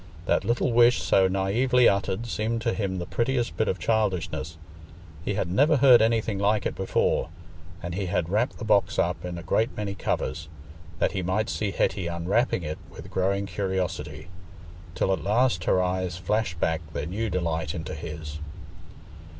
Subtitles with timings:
[0.25, 4.57] That little wish so naively uttered seemed to him the prettiest bit of childishness;
[5.23, 7.29] he had never heard anything like it before;
[7.83, 10.47] and he had wrapped the box up in a great many covers,
[10.97, 14.27] that he might see Hetty unwrapping it with growing curiosity,
[14.95, 18.39] till at last her eyes flashed back their new delight into his.